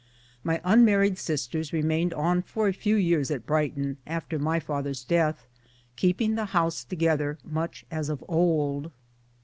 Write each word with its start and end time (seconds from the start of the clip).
My 0.43 0.59
unmarried 0.63 1.19
sisters 1.19 1.71
re 1.71 1.83
mained 1.83 2.17
on 2.17 2.41
for 2.41 2.67
a 2.67 2.73
few 2.73 2.95
years 2.95 3.29
at 3.29 3.45
Brighton 3.45 3.97
after 4.07 4.39
my 4.39 4.59
father's 4.59 5.03
death, 5.03 5.45
keeping 5.95 6.33
the 6.33 6.45
house 6.57 6.83
together 6.83 7.37
much 7.43 7.85
as 7.91 8.09
of 8.09 8.25
old. 8.27 8.89